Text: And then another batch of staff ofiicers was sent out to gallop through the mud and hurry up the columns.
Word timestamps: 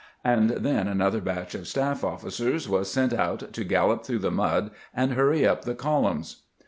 And 0.23 0.49
then 0.49 0.87
another 0.87 1.21
batch 1.21 1.53
of 1.53 1.67
staff 1.67 2.01
ofiicers 2.01 2.67
was 2.67 2.91
sent 2.91 3.13
out 3.13 3.53
to 3.53 3.63
gallop 3.63 4.03
through 4.03 4.17
the 4.17 4.31
mud 4.31 4.71
and 4.95 5.13
hurry 5.13 5.45
up 5.45 5.63
the 5.63 5.75
columns. 5.75 6.41